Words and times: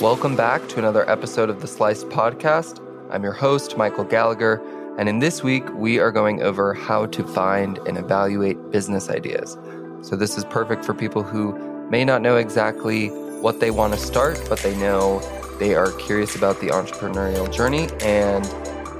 Welcome 0.00 0.36
back 0.36 0.68
to 0.68 0.78
another 0.78 1.10
episode 1.10 1.50
of 1.50 1.60
the 1.60 1.66
Sliced 1.66 2.08
Podcast. 2.08 2.80
I'm 3.10 3.24
your 3.24 3.32
host, 3.32 3.76
Michael 3.76 4.04
Gallagher, 4.04 4.62
and 4.96 5.08
in 5.08 5.18
this 5.18 5.42
week, 5.42 5.68
we 5.74 5.98
are 5.98 6.12
going 6.12 6.40
over 6.40 6.72
how 6.72 7.06
to 7.06 7.24
find 7.24 7.78
and 7.78 7.98
evaluate 7.98 8.70
business 8.70 9.10
ideas. 9.10 9.58
So, 10.02 10.14
this 10.14 10.38
is 10.38 10.44
perfect 10.44 10.84
for 10.84 10.94
people 10.94 11.24
who 11.24 11.52
may 11.90 12.04
not 12.04 12.22
know 12.22 12.36
exactly 12.36 13.08
what 13.08 13.58
they 13.58 13.72
want 13.72 13.92
to 13.92 13.98
start, 13.98 14.40
but 14.48 14.60
they 14.60 14.76
know 14.76 15.18
they 15.58 15.74
are 15.74 15.90
curious 15.90 16.36
about 16.36 16.60
the 16.60 16.68
entrepreneurial 16.68 17.52
journey. 17.52 17.88
And 18.00 18.46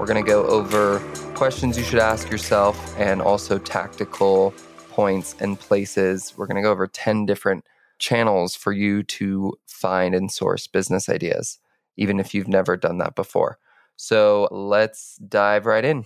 we're 0.00 0.06
going 0.06 0.20
to 0.22 0.28
go 0.28 0.46
over 0.46 0.98
questions 1.36 1.78
you 1.78 1.84
should 1.84 2.00
ask 2.00 2.28
yourself 2.28 2.98
and 2.98 3.22
also 3.22 3.56
tactical 3.56 4.52
points 4.90 5.36
and 5.38 5.60
places. 5.60 6.34
We're 6.36 6.46
going 6.46 6.56
to 6.56 6.62
go 6.62 6.72
over 6.72 6.88
10 6.88 7.24
different 7.24 7.64
channels 7.98 8.54
for 8.54 8.72
you 8.72 9.02
to 9.04 9.54
find 9.66 10.14
and 10.14 10.30
source 10.30 10.66
business 10.66 11.08
ideas, 11.08 11.58
even 11.96 12.20
if 12.20 12.34
you've 12.34 12.48
never 12.48 12.76
done 12.76 12.98
that 12.98 13.14
before. 13.14 13.58
So 13.96 14.48
let's 14.50 15.16
dive 15.16 15.66
right 15.66 15.84
in. 15.84 16.04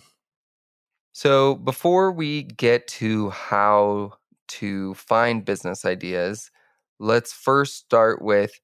So, 1.12 1.56
before 1.56 2.10
we 2.12 2.42
get 2.44 2.86
to 2.88 3.30
how 3.30 4.14
to 4.48 4.94
find 4.94 5.44
business 5.44 5.84
ideas, 5.84 6.50
let's 6.98 7.32
first 7.32 7.76
start 7.76 8.22
with 8.22 8.58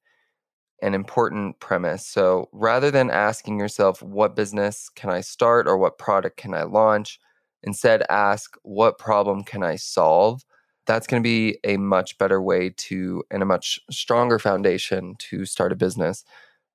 an 0.81 0.93
important 0.95 1.59
premise. 1.59 2.05
So, 2.07 2.49
rather 2.53 2.91
than 2.91 3.11
asking 3.11 3.59
yourself, 3.59 4.01
what 4.03 4.35
business 4.35 4.89
can 4.95 5.09
I 5.09 5.21
start 5.21 5.67
or 5.67 5.77
what 5.77 5.97
product 5.99 6.37
can 6.37 6.53
I 6.53 6.63
launch, 6.63 7.19
instead 7.63 8.03
ask, 8.09 8.55
what 8.63 8.97
problem 8.99 9.43
can 9.43 9.63
I 9.63 9.75
solve? 9.77 10.43
That's 10.89 11.05
going 11.05 11.21
to 11.21 11.27
be 11.27 11.59
a 11.63 11.77
much 11.77 12.17
better 12.17 12.41
way 12.41 12.71
to 12.71 13.23
and 13.29 13.43
a 13.43 13.45
much 13.45 13.79
stronger 13.91 14.39
foundation 14.39 15.13
to 15.19 15.45
start 15.45 15.71
a 15.71 15.75
business 15.75 16.23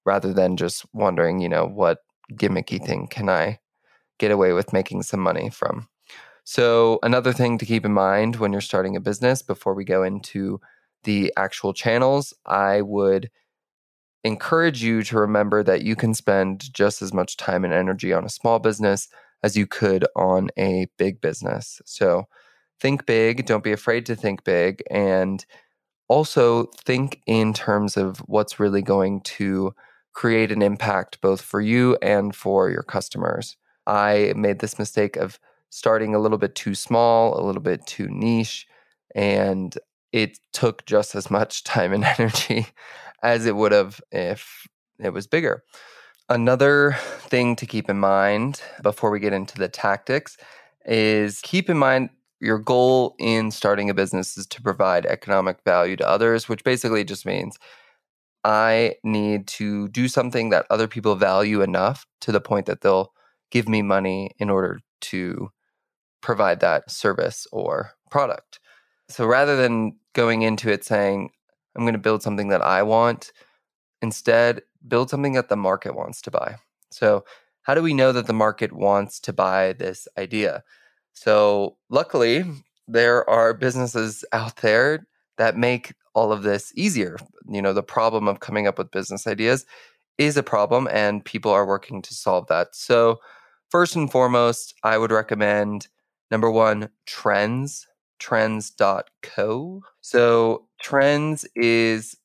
rather 0.07 0.33
than 0.33 0.57
just 0.57 0.87
wondering, 0.93 1.41
you 1.41 1.49
know, 1.49 1.67
what 1.67 1.99
gimmicky 2.35 2.81
thing 2.81 3.09
can 3.09 3.29
I 3.29 3.59
get 4.21 4.31
away 4.31 4.53
with 4.53 4.73
making 4.73 5.03
some 5.03 5.19
money 5.19 5.51
from. 5.51 5.89
So, 6.45 7.01
another 7.03 7.33
thing 7.33 7.59
to 7.59 7.67
keep 7.67 7.85
in 7.85 7.93
mind 7.93 8.37
when 8.37 8.53
you're 8.53 8.61
starting 8.61 8.95
a 8.95 9.01
business 9.01 9.43
before 9.43 9.75
we 9.75 9.85
go 9.85 10.05
into 10.05 10.61
the 11.03 11.33
actual 11.37 11.75
channels, 11.75 12.33
I 12.47 12.83
would 12.83 13.33
encourage 14.23 14.81
you 14.81 15.03
to 15.05 15.19
remember 15.19 15.65
that 15.65 15.83
you 15.83 15.97
can 15.97 16.15
spend 16.15 16.73
just 16.73 17.03
as 17.03 17.13
much 17.13 17.37
time 17.37 17.65
and 17.65 17.75
energy 17.75 18.13
on 18.13 18.25
a 18.25 18.31
small 18.31 18.61
business 18.61 19.09
as 19.43 19.57
you 19.57 19.67
could 19.67 20.07
on 20.15 20.51
a 20.57 20.87
big 20.99 21.21
business. 21.21 21.83
So, 21.85 22.29
think 22.81 23.07
big, 23.07 23.47
don't 23.47 23.65
be 23.65 23.73
afraid 23.73 24.07
to 24.07 24.17
think 24.17 24.45
big, 24.45 24.83
and 24.91 25.45
also 26.09 26.65
think 26.85 27.23
in 27.27 27.53
terms 27.53 27.97
of 27.97 28.19
what's 28.27 28.61
really 28.61 28.83
going 28.83 29.21
to 29.23 29.75
create 30.13 30.53
an 30.53 30.63
impact 30.63 31.21
both 31.21 31.41
for 31.41 31.61
you 31.61 31.97
and 32.01 32.35
for 32.35 32.71
your 32.71 32.83
customers. 32.83 33.57
I 33.87 34.33
made 34.37 34.61
this 34.61 34.79
mistake 34.79 35.17
of 35.17 35.39
starting 35.71 36.15
a 36.15 36.21
little 36.21 36.39
bit 36.39 36.55
too 36.55 36.75
small, 36.75 37.39
a 37.39 37.43
little 37.45 37.63
bit 37.63 37.85
too 37.87 38.09
niche, 38.09 38.67
and 39.15 39.77
it 40.13 40.39
took 40.53 40.87
just 40.87 41.15
as 41.15 41.31
much 41.31 41.65
time 41.75 41.93
and 41.93 42.05
energy 42.05 42.67
as 43.23 43.47
it 43.47 43.57
would 43.57 43.73
have 43.73 44.01
if 44.13 44.67
it 44.99 45.13
was 45.13 45.27
bigger. 45.27 45.65
Another 46.29 46.97
thing 47.19 47.57
to 47.57 47.67
keep 47.67 47.91
in 47.91 47.99
mind 47.99 48.63
before 48.83 49.11
we 49.11 49.21
get 49.21 49.33
into 49.35 49.59
the 49.59 49.69
tactics 49.69 50.39
is 50.87 51.41
keep 51.43 51.69
in 51.69 51.77
mind 51.77 52.11
your 52.41 52.59
goal 52.59 53.15
in 53.19 53.51
starting 53.51 53.89
a 53.91 53.95
business 53.95 54.37
is 54.37 54.47
to 54.49 54.63
provide 54.63 55.07
economic 55.07 55.59
value 55.65 55.97
to 55.97 56.09
others, 56.09 56.49
which 56.49 56.65
basically 56.65 57.05
just 57.05 57.25
means 57.27 57.59
I 58.45 58.97
need 59.03 59.47
to 59.49 59.89
do 59.89 60.09
something 60.09 60.51
that 60.51 60.67
other 60.69 60.87
people 60.87 61.15
value 61.15 61.63
enough 61.63 62.07
to 62.21 62.33
the 62.33 62.41
point 62.41 62.67
that 62.67 62.83
they'll 62.83 63.13
give 63.51 63.69
me 63.69 63.83
money 63.83 64.33
in 64.39 64.51
order 64.51 64.81
to 65.01 65.51
provide 66.21 66.61
that 66.61 66.91
service 66.91 67.47
or 67.53 67.93
product. 68.11 68.61
So 69.09 69.27
rather 69.27 69.57
than 69.57 69.97
going 70.13 70.43
into 70.43 70.71
it 70.71 70.85
saying, 70.85 71.31
I'm 71.77 71.85
going 71.85 71.95
to 71.95 71.99
build 71.99 72.23
something 72.23 72.49
that 72.49 72.63
I 72.63 72.83
want, 72.83 73.33
instead, 74.01 74.63
build 74.87 75.11
something 75.11 75.33
that 75.33 75.49
the 75.49 75.57
market 75.57 75.95
wants 75.95 76.21
to 76.23 76.31
buy. 76.31 76.57
So, 76.91 77.25
how 77.63 77.75
do 77.75 77.83
we 77.83 77.95
know 77.95 78.13
that 78.13 78.27
the 78.27 78.35
market 78.35 78.73
wants 78.73 79.19
to 79.21 79.33
buy 79.33 79.73
this 79.73 80.07
idea? 80.19 80.63
So, 81.15 81.77
luckily, 81.91 82.45
there 82.87 83.29
are 83.29 83.55
businesses 83.55 84.25
out 84.33 84.57
there 84.57 85.07
that 85.39 85.57
make 85.57 85.95
all 86.15 86.33
of 86.33 86.43
this 86.43 86.73
easier. 86.77 87.17
You 87.49 87.63
know, 87.63 87.73
the 87.73 87.83
problem 87.83 88.29
of 88.29 88.41
coming 88.41 88.67
up 88.67 88.79
with 88.79 88.91
business 88.91 89.27
ideas 89.27 89.65
is 90.19 90.37
a 90.37 90.43
problem, 90.43 90.89
and 90.91 91.25
people 91.25 91.51
are 91.51 91.67
working 91.67 92.03
to 92.03 92.15
solve 92.15 92.47
that. 92.49 92.75
So, 92.75 93.21
first 93.71 93.97
and 93.97 94.11
foremost, 94.11 94.75
I 94.83 94.99
would 94.99 95.11
recommend 95.11 95.89
number 96.31 96.51
one, 96.51 96.89
Trends, 97.07 97.87
trends.co. 98.19 99.83
So, 100.01 100.67
Trends 100.83 101.47
is 101.57 102.17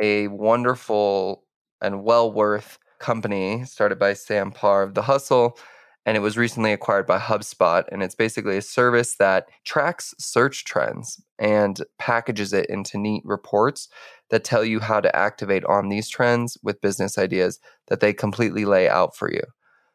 a 0.00 0.28
wonderful 0.28 1.44
and 1.80 2.04
well 2.04 2.32
worth 2.32 2.78
company 2.98 3.64
started 3.64 3.98
by 3.98 4.14
Sam 4.14 4.52
Parr 4.52 4.82
of 4.82 4.94
The 4.94 5.02
Hustle 5.02 5.58
and 6.04 6.16
it 6.16 6.20
was 6.20 6.36
recently 6.36 6.72
acquired 6.72 7.06
by 7.06 7.18
HubSpot. 7.18 7.84
And 7.92 8.02
it's 8.02 8.14
basically 8.14 8.56
a 8.56 8.62
service 8.62 9.16
that 9.16 9.46
tracks 9.64 10.14
search 10.18 10.64
trends 10.64 11.20
and 11.38 11.80
packages 11.98 12.52
it 12.52 12.66
into 12.66 12.98
neat 12.98 13.22
reports 13.24 13.88
that 14.30 14.44
tell 14.44 14.64
you 14.64 14.80
how 14.80 15.00
to 15.00 15.14
activate 15.14 15.64
on 15.66 15.88
these 15.88 16.08
trends 16.08 16.58
with 16.62 16.80
business 16.80 17.18
ideas 17.18 17.60
that 17.88 18.00
they 18.00 18.12
completely 18.12 18.64
lay 18.64 18.88
out 18.88 19.14
for 19.14 19.30
you. 19.30 19.42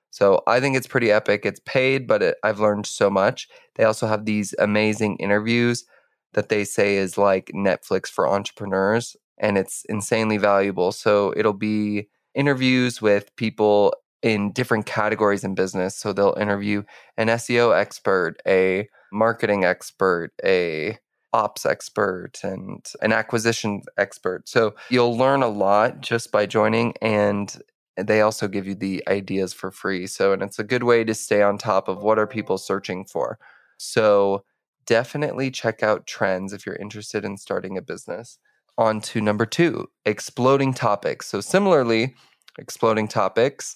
So 0.09 0.41
I 0.47 0.59
think 0.59 0.77
it's 0.77 0.87
pretty 0.87 1.11
epic. 1.11 1.45
It's 1.45 1.59
paid, 1.65 2.07
but 2.07 2.23
it, 2.23 2.37
I've 2.43 2.59
learned 2.59 2.85
so 2.85 3.09
much. 3.09 3.47
They 3.75 3.83
also 3.83 4.07
have 4.07 4.25
these 4.25 4.55
amazing 4.57 5.17
interviews 5.17 5.85
that 6.33 6.49
they 6.49 6.63
say 6.63 6.95
is 6.95 7.17
like 7.17 7.51
Netflix 7.53 8.07
for 8.07 8.27
entrepreneurs, 8.27 9.15
and 9.37 9.57
it's 9.57 9.83
insanely 9.89 10.37
valuable. 10.37 10.91
So 10.91 11.33
it'll 11.35 11.53
be 11.53 12.07
interviews 12.35 13.01
with 13.01 13.35
people 13.35 13.93
in 14.21 14.51
different 14.51 14.85
categories 14.85 15.43
in 15.43 15.55
business. 15.55 15.95
So 15.95 16.13
they'll 16.13 16.37
interview 16.39 16.83
an 17.17 17.27
SEO 17.27 17.77
expert, 17.77 18.41
a 18.47 18.89
marketing 19.11 19.63
expert, 19.63 20.31
a 20.43 20.97
ops 21.33 21.65
expert 21.65 22.39
and 22.43 22.85
an 23.01 23.11
acquisition 23.11 23.81
expert. 23.97 24.47
So 24.47 24.75
you'll 24.89 25.17
learn 25.17 25.43
a 25.43 25.47
lot 25.47 26.01
just 26.01 26.31
by 26.31 26.45
joining 26.45 26.93
and 27.01 27.55
they 27.95 28.21
also 28.21 28.47
give 28.47 28.67
you 28.67 28.75
the 28.75 29.03
ideas 29.07 29.53
for 29.53 29.71
free. 29.71 30.07
So 30.07 30.33
and 30.33 30.41
it's 30.41 30.59
a 30.59 30.63
good 30.63 30.83
way 30.83 31.03
to 31.03 31.13
stay 31.13 31.41
on 31.41 31.57
top 31.57 31.87
of 31.87 32.01
what 32.01 32.19
are 32.19 32.27
people 32.27 32.57
searching 32.57 33.05
for. 33.05 33.39
So 33.77 34.43
definitely 34.85 35.51
check 35.51 35.83
out 35.83 36.07
trends 36.07 36.53
if 36.53 36.65
you're 36.65 36.75
interested 36.75 37.25
in 37.25 37.37
starting 37.37 37.77
a 37.77 37.81
business. 37.81 38.39
On 38.79 39.01
to 39.01 39.19
number 39.21 39.45
2, 39.45 39.87
exploding 40.05 40.73
topics. 40.73 41.27
So 41.27 41.41
similarly, 41.41 42.13
exploding 42.59 43.07
topics 43.07 43.75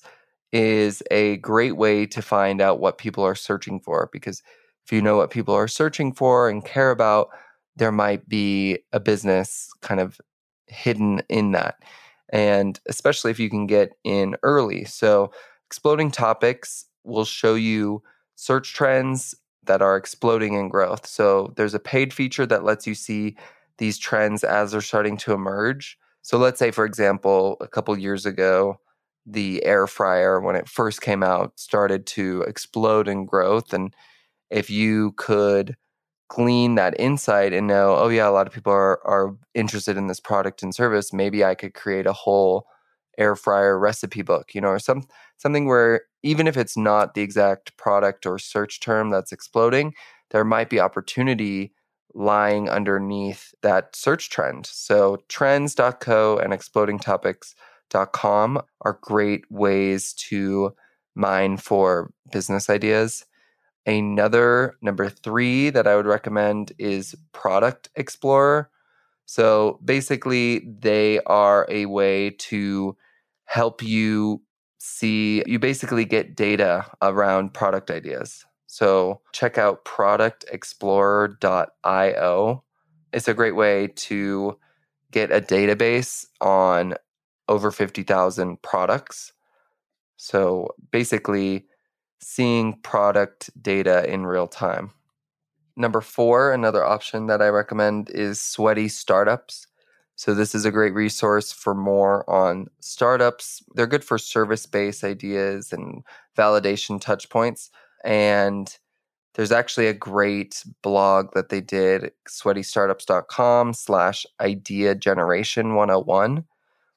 is 0.52 1.02
a 1.12 1.38
great 1.38 1.78
way 1.78 2.06
to 2.06 2.22
find 2.22 2.62
out 2.62 2.80
what 2.80 2.98
people 2.98 3.24
are 3.24 3.36
searching 3.36 3.80
for 3.80 4.10
because 4.12 4.42
if 4.86 4.92
you 4.92 5.02
know 5.02 5.18
what 5.18 5.32
people 5.32 5.54
are 5.54 5.68
searching 5.68 6.14
for 6.14 6.50
and 6.50 6.66
care 6.66 6.92
about, 6.92 7.30
there 7.76 7.92
might 7.92 8.28
be 8.28 8.80
a 8.92 9.00
business 9.00 9.70
kind 9.82 10.00
of 10.00 10.20
hidden 10.68 11.22
in 11.30 11.52
that. 11.52 11.76
And 12.34 12.80
especially 12.88 13.32
if 13.32 13.40
you 13.40 13.50
can 13.50 13.68
get 13.68 13.92
in 14.04 14.36
early. 14.44 14.86
So, 14.86 15.32
exploding 15.68 16.12
topics 16.12 16.86
will 17.04 17.26
show 17.26 17.56
you 17.56 18.04
search 18.36 18.74
trends 18.74 19.36
that 19.64 19.82
are 19.82 19.98
exploding 19.98 20.54
in 20.54 20.70
growth. 20.70 21.06
So, 21.06 21.54
there's 21.58 21.74
a 21.74 21.80
paid 21.80 22.14
feature 22.14 22.46
that 22.46 22.64
lets 22.64 22.88
you 22.88 22.96
see 22.96 23.36
these 23.78 23.98
trends 23.98 24.44
as 24.44 24.72
they're 24.72 24.82
starting 24.82 25.18
to 25.18 25.34
emerge. 25.34 25.98
So, 26.22 26.38
let's 26.38 26.60
say, 26.60 26.72
for 26.72 26.86
example, 26.86 27.58
a 27.62 27.68
couple 27.68 27.98
years 27.98 28.26
ago, 28.26 28.80
the 29.26 29.64
air 29.64 29.88
fryer 29.88 30.40
when 30.40 30.56
it 30.56 30.68
first 30.68 31.02
came 31.02 31.24
out 31.24 31.60
started 31.60 32.06
to 32.06 32.42
explode 32.44 33.08
in 33.08 33.26
growth 33.26 33.74
and 33.74 33.96
if 34.50 34.70
you 34.70 35.14
could 35.14 35.76
glean 36.32 36.76
that 36.76 36.98
insight 36.98 37.52
and 37.52 37.68
know, 37.68 37.98
oh 37.98 38.08
yeah, 38.08 38.28
a 38.28 38.32
lot 38.32 38.48
of 38.48 38.54
people 38.54 38.72
are 38.72 39.06
are 39.06 39.36
interested 39.54 39.98
in 39.98 40.08
this 40.08 40.20
product 40.20 40.64
and 40.64 40.74
service. 40.74 41.12
Maybe 41.12 41.44
I 41.44 41.56
could 41.56 41.74
create 41.74 42.06
a 42.06 42.14
whole 42.14 42.68
air 43.18 43.36
fryer 43.36 43.78
recipe 43.78 44.22
book, 44.22 44.56
you 44.56 44.62
know, 44.62 44.70
or 44.70 44.80
some 44.80 45.04
something 45.38 45.68
where 45.68 46.04
even 46.24 46.48
if 46.48 46.56
it's 46.56 46.78
not 46.78 47.16
the 47.16 47.22
exact 47.22 47.76
product 47.78 48.26
or 48.26 48.40
search 48.40 48.80
term 48.80 49.10
that's 49.10 49.34
exploding, 49.34 49.94
there 50.32 50.46
might 50.46 50.70
be 50.70 50.80
opportunity 50.80 51.74
lying 52.14 52.70
underneath 52.70 53.54
that 53.62 53.96
search 53.96 54.30
trend. 54.30 54.66
So 54.66 55.18
trends.co 55.30 56.38
and 56.38 56.54
explodingtopics.com 57.92 58.62
are 58.82 59.00
great 59.02 59.46
ways 59.50 60.14
to 60.14 60.76
mine 61.16 61.58
for 61.58 62.14
business 62.32 62.70
ideas. 62.70 63.26
Another 63.86 64.76
number 64.82 65.10
three 65.10 65.70
that 65.72 65.88
I 65.88 65.96
would 65.96 66.06
recommend 66.06 66.74
is 66.78 67.16
Product 67.34 67.90
Explorer. 67.96 68.70
So 69.26 69.80
basically, 69.84 70.60
they 70.60 71.20
are 71.26 71.66
a 71.70 71.88
way 71.88 72.30
to 72.32 72.96
help 73.46 73.82
you 73.82 74.42
see, 74.80 75.42
you 75.46 75.58
basically 75.60 76.06
get 76.06 76.36
data 76.36 76.86
around 77.02 77.54
product 77.54 77.92
ideas. 77.92 78.46
So 78.68 79.22
check 79.34 79.58
out 79.58 79.86
productexplorer.io. 79.86 82.64
It's 83.14 83.28
a 83.28 83.34
great 83.34 83.56
way 83.56 83.88
to 83.88 84.58
get 85.12 85.32
a 85.32 85.42
database 85.42 86.28
on 86.40 86.94
over 87.52 87.70
50,000 87.70 88.62
products. 88.62 89.34
So 90.16 90.74
basically, 90.92 91.66
seeing 92.22 92.80
product 92.82 93.50
data 93.62 94.10
in 94.12 94.26
real 94.26 94.48
time. 94.48 94.92
Number 95.76 96.00
four, 96.00 96.54
another 96.54 96.86
option 96.86 97.28
that 97.28 97.42
I 97.42 97.48
recommend 97.48 98.10
is 98.10 98.40
Sweaty 98.40 98.88
Startups. 98.88 99.68
So, 100.16 100.36
this 100.36 100.54
is 100.54 100.66
a 100.66 100.72
great 100.72 100.94
resource 100.94 101.52
for 101.52 101.74
more 101.74 102.30
on 102.30 102.68
startups. 102.80 103.64
They're 103.74 103.88
good 103.88 104.04
for 104.04 104.18
service 104.20 104.66
based 104.68 105.04
ideas 105.04 105.74
and 105.74 106.04
validation 106.38 107.02
touch 107.02 107.30
points. 107.30 107.72
And 108.06 108.78
there's 109.34 109.52
actually 109.52 109.88
a 109.88 109.94
great 109.94 110.64
blog 110.84 111.34
that 111.34 111.50
they 111.50 111.62
did, 111.62 112.12
sweatystartups.com 112.30 113.74
slash 113.74 114.26
idea 114.40 114.94
generation 114.94 115.74
101, 115.74 116.46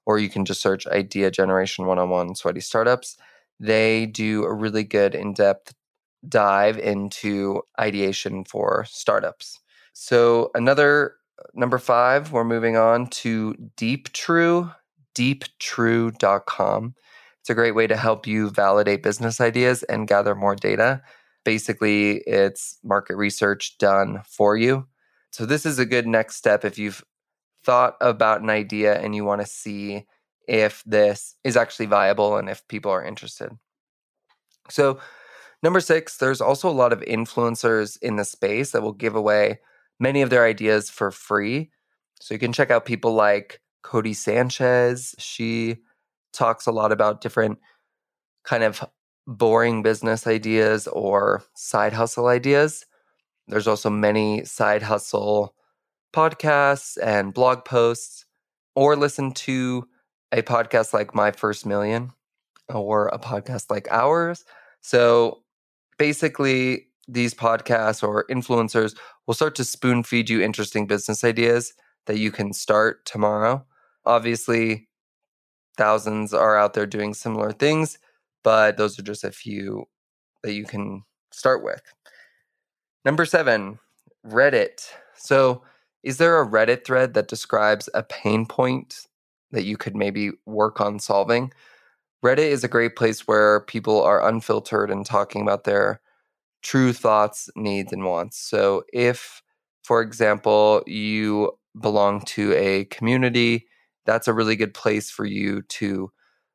or 0.07 0.19
you 0.19 0.29
can 0.29 0.45
just 0.45 0.61
search 0.61 0.87
idea 0.87 1.31
generation 1.31 1.87
101 1.87 2.35
sweaty 2.35 2.61
startups 2.61 3.17
they 3.61 4.07
do 4.07 4.45
a 4.45 4.53
really 4.53 4.85
good 4.85 5.15
in 5.15 5.33
depth 5.33 5.75
dive 6.29 6.79
into 6.79 7.63
ideation 7.79 8.45
for 8.45 8.85
startups. 8.89 9.61
So, 9.93 10.51
another 10.55 11.15
uh, 11.39 11.45
number 11.55 11.79
five, 11.79 12.33
we're 12.33 12.45
moving 12.45 12.77
on 12.77 13.07
to 13.09 13.55
Deep 13.77 14.13
DeepTrue, 14.13 14.75
deeptrue.com. 15.15 16.95
It's 17.41 17.51
a 17.51 17.55
great 17.55 17.75
way 17.75 17.87
to 17.87 17.97
help 17.97 18.27
you 18.27 18.51
validate 18.51 19.03
business 19.03 19.41
ideas 19.41 19.83
and 19.85 20.09
gather 20.09 20.35
more 20.35 20.57
data. 20.57 21.03
Basically, 21.45 22.19
it's 22.27 22.79
market 22.83 23.17
research 23.17 23.77
done 23.79 24.23
for 24.27 24.57
you. 24.57 24.87
So, 25.31 25.47
this 25.47 25.65
is 25.67 25.79
a 25.79 25.87
good 25.87 26.07
next 26.07 26.37
step 26.37 26.65
if 26.65 26.79
you've 26.79 27.05
thought 27.65 27.97
about 28.01 28.43
an 28.43 28.51
idea 28.51 29.01
and 29.01 29.15
you 29.15 29.25
want 29.25 29.41
to 29.41 29.47
see 29.47 30.07
if 30.47 30.83
this 30.85 31.37
is 31.45 31.57
actually 31.57 31.87
viable 31.87 32.37
and 32.37 32.49
if 32.49 32.67
people 32.69 32.91
are 32.91 33.05
interested. 33.05 33.51
So, 34.69 34.99
number 35.63 35.81
six, 35.81 36.17
there's 36.19 36.41
also 36.41 36.69
a 36.69 36.73
lot 36.73 36.93
of 36.93 37.01
influencers 37.01 37.99
in 38.03 38.17
the 38.17 38.25
space 38.25 38.73
that 38.73 38.83
will 38.83 38.93
give 38.93 39.15
away 39.15 39.61
many 39.99 40.23
of 40.23 40.31
their 40.31 40.45
ideas 40.45 40.91
for 40.91 41.11
free. 41.11 41.71
So, 42.21 42.35
you 42.35 42.39
can 42.39 42.53
check 42.53 42.71
out 42.71 42.85
people 42.85 43.15
like 43.15 43.61
Codie 43.83 44.17
Sanchez. 44.17 45.15
She 45.19 45.79
talks 46.33 46.67
a 46.67 46.73
lot 46.73 46.93
about 46.93 47.21
different 47.21 47.59
kind 48.45 48.63
of 48.63 48.85
boring 49.27 49.83
business 49.83 50.27
ideas 50.27 50.87
or 50.89 51.43
side 51.55 51.93
hustle 51.93 52.27
ideas. 52.27 52.85
There's 53.49 53.69
also 53.69 53.91
many 53.91 54.45
side 54.45 54.83
hustle 54.83 55.55
podcasts 56.15 56.97
and 57.03 57.35
blog 57.35 57.65
posts, 57.65 58.25
or 58.75 58.97
listen 58.97 59.33
to 59.33 59.87
a 60.33 60.43
podcast 60.43 60.93
like 60.93 61.15
My 61.15 61.31
First 61.31 61.67
Million 61.67 62.13
or 62.69 63.09
a 63.09 63.19
podcast 63.19 63.71
like 63.71 63.89
ours. 63.91 64.45
So 64.81 65.43
basically, 65.99 66.87
these 67.07 67.35
podcasts 67.35 68.03
or 68.03 68.25
influencers 68.31 68.97
will 69.27 69.35
start 69.35 69.55
to 69.57 69.65
spoon 69.65 70.03
feed 70.03 70.31
you 70.31 70.41
interesting 70.41 70.87
business 70.87 71.23
ideas 71.23 71.75
that 72.07 72.19
you 72.19 72.31
can 72.31 72.53
start 72.53 73.05
tomorrow. 73.05 73.65
Obviously, 74.07 74.89
thousands 75.77 76.33
are 76.33 76.57
out 76.57 76.75
there 76.75 76.87
doing 76.87 77.15
similar 77.15 77.53
things, 77.53 77.99
but 78.43 78.77
those 78.77 78.99
are 78.99 79.03
just 79.03 79.25
a 79.25 79.33
few 79.33 79.85
that 80.43 80.53
you 80.55 80.65
can 80.65 81.03
start 81.33 81.63
with. 81.63 81.83
Number 83.05 83.25
seven, 83.27 83.79
Reddit. 84.27 84.89
So, 85.17 85.63
is 86.05 86.19
there 86.19 86.41
a 86.41 86.47
Reddit 86.47 86.85
thread 86.85 87.15
that 87.15 87.29
describes 87.29 87.89
a 87.95 88.03
pain 88.03 88.47
point 88.47 89.07
that 89.55 89.65
you 89.65 89.77
could 89.77 89.97
maybe 89.97 90.33
work 90.45 90.81
on 90.81 90.99
solving. 90.99 91.53
Reddit 92.25 92.39
is 92.51 92.65
a 92.65 92.69
great 92.69 92.97
place 92.97 93.27
where 93.27 93.61
people 93.61 94.03
are 94.03 94.27
unfiltered 94.27 94.91
and 94.91 95.07
talking 95.07 95.43
about 95.43 95.65
their 95.65 96.01
true 96.63 96.93
thoughts, 96.93 97.49
needs, 97.57 97.93
and 97.93 98.05
wants. 98.05 98.39
So, 98.39 98.85
if, 98.93 99.43
for 99.83 100.01
example, 100.01 100.83
you 100.87 101.53
belong 101.81 102.23
to 102.23 102.53
a 102.55 102.85
community, 102.87 103.67
that's 104.07 104.29
a 104.29 104.33
really 104.33 104.57
good 104.57 104.75
place 104.75 105.11
for 105.11 105.25
you 105.25 105.63
to 105.63 106.11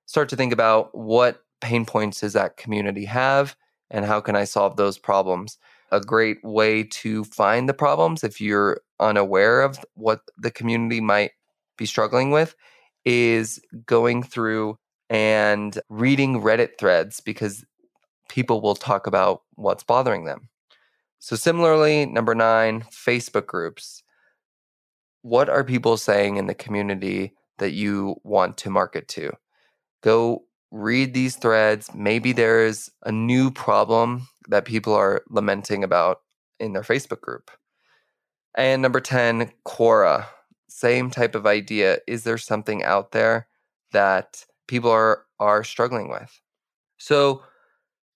start 0.05 0.29
to 0.29 0.35
think 0.35 0.53
about 0.53 0.95
what 0.95 1.43
pain 1.61 1.85
points 1.85 2.21
does 2.21 2.33
that 2.33 2.57
community 2.57 3.05
have 3.05 3.55
and 3.91 4.05
how 4.05 4.21
can 4.21 4.35
I 4.35 4.45
solve 4.45 4.75
those 4.75 4.97
problems. 4.97 5.57
A 5.91 5.99
great 5.99 6.43
way 6.43 6.83
to 6.83 7.23
find 7.23 7.67
the 7.67 7.73
problems 7.73 8.23
if 8.23 8.39
you're 8.39 8.81
unaware 8.99 9.61
of 9.61 9.79
what 9.95 10.21
the 10.37 10.51
community 10.51 11.01
might 11.01 11.31
be 11.77 11.85
struggling 11.85 12.31
with 12.31 12.55
is 13.05 13.59
going 13.85 14.23
through 14.23 14.77
and 15.09 15.79
reading 15.89 16.41
Reddit 16.41 16.77
threads 16.77 17.19
because 17.19 17.65
people 18.27 18.61
will 18.61 18.75
talk 18.75 19.07
about 19.07 19.41
what's 19.55 19.83
bothering 19.83 20.25
them. 20.25 20.49
So, 21.19 21.35
similarly, 21.35 22.05
number 22.05 22.35
nine, 22.35 22.81
Facebook 22.83 23.45
groups. 23.45 24.03
What 25.21 25.49
are 25.49 25.63
people 25.63 25.97
saying 25.97 26.37
in 26.37 26.47
the 26.47 26.53
community 26.53 27.33
that 27.57 27.71
you 27.71 28.15
want 28.23 28.57
to 28.57 28.69
market 28.69 29.07
to? 29.09 29.33
Go 30.01 30.43
read 30.71 31.13
these 31.13 31.35
threads. 31.35 31.89
Maybe 31.93 32.31
there 32.31 32.65
is 32.65 32.89
a 33.03 33.11
new 33.11 33.51
problem 33.51 34.27
that 34.49 34.65
people 34.65 34.93
are 34.93 35.23
lamenting 35.29 35.83
about 35.83 36.21
in 36.59 36.73
their 36.73 36.83
Facebook 36.83 37.21
group. 37.21 37.49
And 38.55 38.81
number 38.81 38.99
10, 38.99 39.51
Quora. 39.65 40.25
Same 40.67 41.09
type 41.09 41.35
of 41.35 41.45
idea. 41.45 41.99
Is 42.07 42.23
there 42.23 42.37
something 42.37 42.83
out 42.83 43.11
there 43.11 43.47
that 43.91 44.45
people 44.67 44.91
are 44.91 45.25
are 45.39 45.63
struggling 45.63 46.09
with? 46.09 46.41
So 46.97 47.43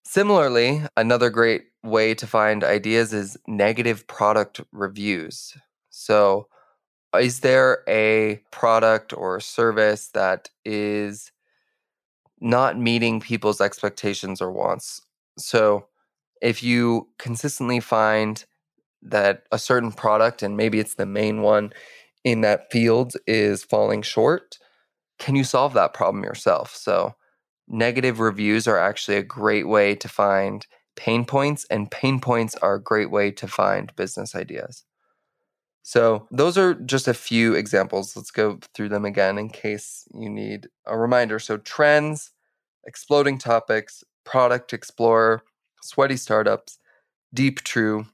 similarly 0.04 0.84
another 0.98 1.30
great 1.30 1.66
way 1.84 2.14
to 2.16 2.28
find 2.28 2.64
ideas 2.64 3.14
is 3.14 3.38
negative 3.48 4.06
product 4.08 4.62
reviews. 4.72 5.56
So 5.90 6.48
is 7.18 7.42
there 7.42 7.84
a 7.88 8.42
product 8.52 9.14
or 9.14 9.40
service 9.40 10.10
that 10.10 10.50
is 10.66 11.32
not 12.42 12.78
meeting 12.78 13.20
people's 13.20 13.62
expectations 13.62 14.42
or 14.42 14.52
wants? 14.52 15.02
So 15.38 15.88
if 16.44 16.62
you 16.62 17.08
consistently 17.18 17.80
find 17.80 18.46
that 19.02 19.44
a 19.52 19.58
certain 19.58 19.92
product 19.92 20.44
and 20.44 20.58
maybe 20.58 20.80
it's 20.80 20.96
the 20.96 21.06
main 21.06 21.42
one 21.42 21.74
in 22.24 22.42
that 22.42 22.72
field 22.72 23.14
is 23.26 23.64
falling 23.64 24.02
short, 24.02 24.58
can 25.20 25.36
you 25.36 25.46
solve 25.46 25.74
that 25.74 25.94
problem 25.94 26.24
yourself? 26.24 26.76
So, 26.76 27.16
negative 27.68 28.20
reviews 28.20 28.68
are 28.68 28.78
actually 28.78 29.18
a 29.18 29.24
great 29.24 29.68
way 29.68 29.96
to 29.96 30.10
find 30.10 30.68
pain 30.98 31.26
points, 31.26 31.66
and 31.70 31.90
pain 31.90 32.20
points 32.20 32.56
are 32.56 32.76
a 32.76 32.84
great 32.84 33.10
way 33.10 33.32
to 33.32 33.48
find 33.48 33.96
business 33.96 34.36
ideas. 34.36 34.84
So, 35.82 36.28
those 36.30 36.58
are 36.58 36.74
just 36.74 37.08
a 37.08 37.14
few 37.14 37.56
examples. 37.56 38.16
Let's 38.18 38.32
go 38.32 38.60
through 38.74 38.90
them 38.90 39.06
again 39.06 39.38
in 39.38 39.50
case 39.50 40.06
you 40.14 40.30
need 40.30 40.68
a 40.86 40.98
reminder. 40.98 41.40
So, 41.40 41.58
trends, 41.58 42.32
exploding 42.86 43.38
topics, 43.38 44.04
product 44.26 44.74
explorer, 44.74 45.44
sweaty 45.84 46.18
startups, 46.18 46.80
Deep 47.34 47.62
True, 47.62 48.08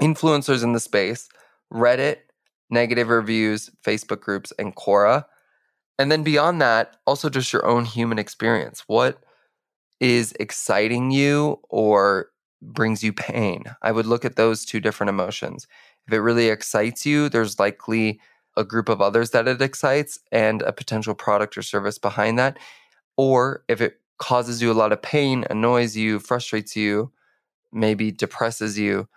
influencers 0.00 0.62
in 0.62 0.72
the 0.72 0.80
space, 0.80 1.28
Reddit, 1.72 2.18
negative 2.70 3.08
reviews, 3.08 3.70
Facebook 3.84 4.20
groups, 4.20 4.52
and 4.58 4.74
Quora. 4.74 5.24
And 5.98 6.10
then 6.10 6.22
beyond 6.22 6.60
that, 6.60 6.96
also 7.06 7.28
just 7.28 7.52
your 7.52 7.66
own 7.66 7.84
human 7.84 8.18
experience. 8.18 8.84
What 8.86 9.22
is 10.00 10.34
exciting 10.40 11.10
you 11.12 11.60
or 11.68 12.30
brings 12.60 13.02
you 13.02 13.12
pain. 13.12 13.64
I 13.82 13.92
would 13.92 14.06
look 14.06 14.24
at 14.24 14.36
those 14.36 14.64
two 14.64 14.80
different 14.80 15.10
emotions. 15.10 15.66
If 16.06 16.12
it 16.12 16.20
really 16.20 16.48
excites 16.48 17.06
you, 17.06 17.28
there's 17.28 17.58
likely 17.58 18.20
a 18.56 18.64
group 18.64 18.88
of 18.88 19.00
others 19.00 19.30
that 19.30 19.48
it 19.48 19.62
excites 19.62 20.18
and 20.30 20.62
a 20.62 20.72
potential 20.72 21.14
product 21.14 21.56
or 21.56 21.62
service 21.62 21.98
behind 21.98 22.38
that. 22.38 22.58
Or 23.16 23.64
if 23.68 23.80
it 23.80 24.00
causes 24.22 24.62
you 24.62 24.70
a 24.70 24.72
lot 24.72 24.92
of 24.92 25.02
pain, 25.02 25.44
annoys 25.50 25.96
you, 25.96 26.20
frustrates 26.20 26.76
you, 26.76 27.10
maybe 27.72 28.12
depresses 28.12 28.78
you, 28.78 29.08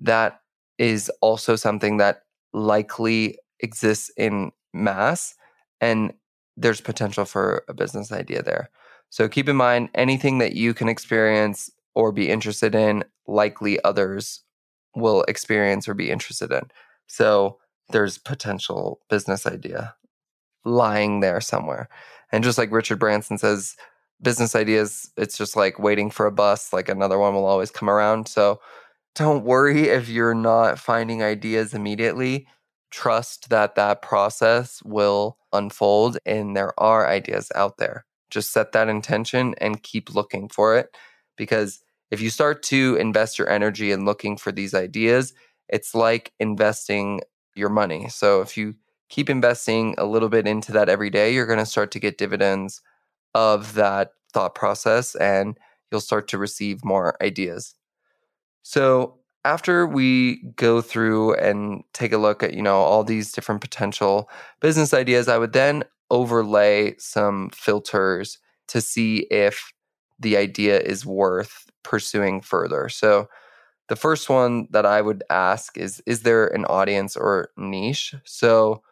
that 0.00 0.40
is 0.78 1.10
also 1.20 1.56
something 1.56 1.96
that 1.96 2.22
likely 2.52 3.36
exists 3.58 4.08
in 4.16 4.52
mass 4.72 5.34
and 5.80 6.14
there's 6.56 6.80
potential 6.80 7.24
for 7.24 7.64
a 7.68 7.74
business 7.74 8.12
idea 8.12 8.40
there. 8.40 8.70
So 9.10 9.28
keep 9.28 9.48
in 9.48 9.56
mind 9.56 9.88
anything 9.96 10.38
that 10.38 10.54
you 10.54 10.74
can 10.74 10.88
experience 10.88 11.68
or 11.96 12.12
be 12.12 12.30
interested 12.30 12.72
in, 12.72 13.02
likely 13.26 13.82
others 13.82 14.44
will 14.94 15.24
experience 15.24 15.88
or 15.88 15.94
be 15.94 16.08
interested 16.08 16.52
in. 16.52 16.70
So 17.08 17.58
there's 17.88 18.16
potential 18.16 19.00
business 19.10 19.44
idea 19.44 19.96
lying 20.64 21.18
there 21.18 21.40
somewhere. 21.40 21.88
And 22.30 22.44
just 22.44 22.58
like 22.58 22.70
Richard 22.70 23.00
Branson 23.00 23.38
says, 23.38 23.74
business 24.22 24.54
ideas, 24.54 25.10
it's 25.16 25.36
just 25.36 25.56
like 25.56 25.78
waiting 25.78 26.10
for 26.10 26.26
a 26.26 26.32
bus, 26.32 26.72
like 26.72 26.88
another 26.88 27.18
one 27.18 27.34
will 27.34 27.46
always 27.46 27.70
come 27.70 27.90
around. 27.90 28.28
So 28.28 28.60
don't 29.14 29.44
worry 29.44 29.88
if 29.88 30.08
you're 30.08 30.34
not 30.34 30.78
finding 30.78 31.22
ideas 31.22 31.74
immediately. 31.74 32.46
Trust 32.90 33.50
that 33.50 33.74
that 33.74 34.02
process 34.02 34.82
will 34.84 35.38
unfold 35.52 36.18
and 36.24 36.56
there 36.56 36.78
are 36.80 37.08
ideas 37.08 37.50
out 37.54 37.78
there. 37.78 38.04
Just 38.30 38.52
set 38.52 38.72
that 38.72 38.88
intention 38.88 39.54
and 39.58 39.82
keep 39.82 40.14
looking 40.14 40.48
for 40.48 40.76
it 40.76 40.96
because 41.36 41.80
if 42.10 42.20
you 42.20 42.30
start 42.30 42.62
to 42.64 42.96
invest 43.00 43.38
your 43.38 43.48
energy 43.48 43.90
in 43.90 44.04
looking 44.04 44.36
for 44.36 44.52
these 44.52 44.74
ideas, 44.74 45.32
it's 45.68 45.94
like 45.94 46.32
investing 46.38 47.20
your 47.54 47.70
money. 47.70 48.08
So 48.08 48.40
if 48.42 48.56
you 48.56 48.74
keep 49.08 49.28
investing 49.28 49.94
a 49.98 50.04
little 50.06 50.28
bit 50.28 50.46
into 50.46 50.72
that 50.72 50.88
every 50.88 51.10
day, 51.10 51.34
you're 51.34 51.46
going 51.46 51.58
to 51.58 51.66
start 51.66 51.90
to 51.92 52.00
get 52.00 52.18
dividends 52.18 52.82
of 53.34 53.74
that 53.74 54.12
thought 54.32 54.54
process 54.54 55.14
and 55.16 55.58
you'll 55.90 56.00
start 56.00 56.28
to 56.28 56.38
receive 56.38 56.84
more 56.84 57.22
ideas. 57.22 57.74
So 58.62 59.18
after 59.44 59.86
we 59.86 60.42
go 60.56 60.80
through 60.80 61.34
and 61.34 61.82
take 61.92 62.12
a 62.12 62.18
look 62.18 62.42
at, 62.42 62.54
you 62.54 62.62
know, 62.62 62.76
all 62.76 63.04
these 63.04 63.32
different 63.32 63.60
potential 63.60 64.30
business 64.60 64.94
ideas, 64.94 65.28
I 65.28 65.38
would 65.38 65.52
then 65.52 65.84
overlay 66.10 66.94
some 66.98 67.50
filters 67.50 68.38
to 68.68 68.80
see 68.80 69.26
if 69.30 69.72
the 70.18 70.36
idea 70.36 70.78
is 70.78 71.04
worth 71.04 71.66
pursuing 71.82 72.40
further. 72.40 72.88
So 72.88 73.28
the 73.88 73.96
first 73.96 74.28
one 74.30 74.68
that 74.70 74.86
I 74.86 75.02
would 75.02 75.24
ask 75.28 75.76
is 75.76 76.00
is 76.06 76.22
there 76.22 76.46
an 76.46 76.64
audience 76.66 77.16
or 77.16 77.50
niche? 77.56 78.14
So 78.24 78.82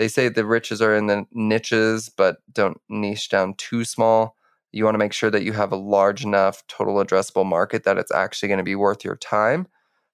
they 0.00 0.08
say 0.08 0.28
the 0.28 0.46
riches 0.46 0.80
are 0.80 0.94
in 0.94 1.06
the 1.06 1.26
niches, 1.32 2.08
but 2.08 2.38
don't 2.52 2.80
niche 2.88 3.28
down 3.28 3.54
too 3.54 3.84
small. 3.84 4.36
You 4.72 4.84
want 4.84 4.94
to 4.94 4.98
make 4.98 5.12
sure 5.12 5.30
that 5.30 5.42
you 5.42 5.52
have 5.52 5.72
a 5.72 5.76
large 5.76 6.24
enough 6.24 6.66
total 6.68 6.94
addressable 6.96 7.44
market 7.44 7.84
that 7.84 7.98
it's 7.98 8.12
actually 8.12 8.48
going 8.48 8.58
to 8.58 8.64
be 8.64 8.76
worth 8.76 9.04
your 9.04 9.16
time. 9.16 9.66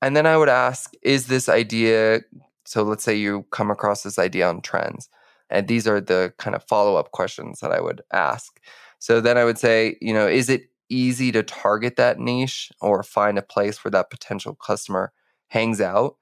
And 0.02 0.16
then 0.16 0.26
I 0.26 0.36
would 0.36 0.48
ask, 0.48 0.92
is 1.02 1.26
this 1.26 1.48
idea 1.48 2.20
so 2.64 2.82
let's 2.82 3.04
say 3.04 3.14
you 3.14 3.46
come 3.52 3.70
across 3.70 4.02
this 4.02 4.18
idea 4.18 4.48
on 4.48 4.60
trends. 4.60 5.08
And 5.50 5.68
these 5.68 5.86
are 5.86 6.00
the 6.00 6.32
kind 6.38 6.56
of 6.56 6.64
follow 6.64 6.96
up 6.96 7.12
questions 7.12 7.60
that 7.60 7.70
I 7.70 7.80
would 7.80 8.02
ask. 8.12 8.58
So 8.98 9.20
then 9.20 9.38
I 9.38 9.44
would 9.44 9.56
say, 9.56 9.96
you 10.00 10.12
know, 10.12 10.26
is 10.26 10.50
it 10.50 10.68
easy 10.88 11.32
to 11.32 11.42
target 11.42 11.96
that 11.96 12.18
niche 12.18 12.70
or 12.80 13.02
find 13.02 13.38
a 13.38 13.42
place 13.42 13.84
where 13.84 13.90
that 13.92 14.10
potential 14.10 14.54
customer 14.54 15.12
hangs 15.48 15.80
out. 15.80 16.16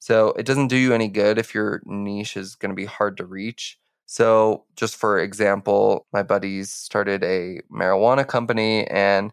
So 0.00 0.30
it 0.38 0.46
doesn't 0.46 0.68
do 0.68 0.76
you 0.76 0.94
any 0.94 1.08
good 1.08 1.38
if 1.38 1.54
your 1.54 1.82
niche 1.86 2.36
is 2.36 2.56
going 2.56 2.70
to 2.70 2.76
be 2.76 2.86
hard 2.86 3.16
to 3.18 3.26
reach. 3.26 3.78
So, 4.06 4.64
just 4.76 4.96
for 4.96 5.20
example, 5.20 6.06
my 6.12 6.22
buddies 6.24 6.72
started 6.72 7.22
a 7.24 7.60
marijuana 7.72 8.26
company, 8.26 8.86
and 8.88 9.32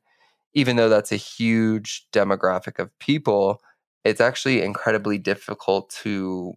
even 0.54 0.76
though 0.78 0.90
that's 0.90 1.12
a 1.12 1.18
huge 1.18 2.08
demographic 2.14 2.80
of 2.80 2.98
people, 3.00 3.62
it's 4.04 4.22
actually 4.22 4.62
incredibly 4.62 5.18
difficult 5.18 5.90
to 6.04 6.54